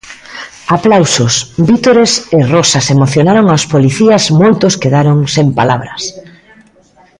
[0.77, 1.33] Aplausos,
[1.69, 6.01] vítores e rosas emocionaron aos policías, moitos quedaron sen palabras.